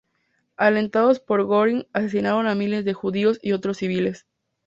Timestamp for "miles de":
2.55-2.93